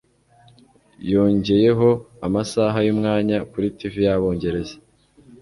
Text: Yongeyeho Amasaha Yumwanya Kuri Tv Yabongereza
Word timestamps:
Yongeyeho 1.11 1.89
Amasaha 2.27 2.77
Yumwanya 2.87 3.37
Kuri 3.51 3.67
Tv 3.77 3.93
Yabongereza 4.07 4.75